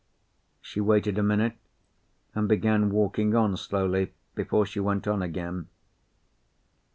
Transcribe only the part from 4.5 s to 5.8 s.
she went on again.